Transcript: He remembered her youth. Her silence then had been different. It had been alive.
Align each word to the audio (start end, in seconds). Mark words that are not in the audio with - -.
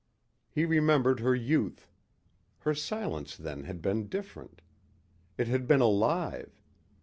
He 0.49 0.65
remembered 0.65 1.19
her 1.19 1.35
youth. 1.35 1.87
Her 2.61 2.73
silence 2.73 3.35
then 3.37 3.65
had 3.65 3.83
been 3.83 4.07
different. 4.09 4.63
It 5.37 5.47
had 5.47 5.67
been 5.67 5.79
alive. 5.81 6.59